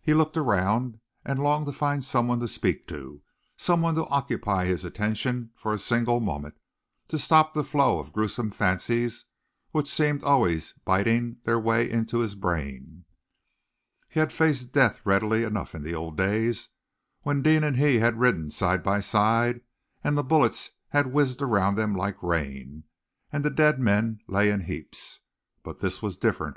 [0.00, 3.20] He looked around and longed to find someone to speak to,
[3.58, 6.54] someone to occupy his attention for a single moment,
[7.10, 9.26] to stop the flow of gruesome fancies
[9.72, 13.04] which seemed always biting their way into his brain.
[14.08, 16.70] He had faced death readily enough in those old days,
[17.20, 19.60] when Deane and he had ridden side by side,
[20.02, 22.84] and the bullets had whizzed around them like rain,
[23.30, 25.20] and the dead men lay in heaps.
[25.62, 26.56] But this was different!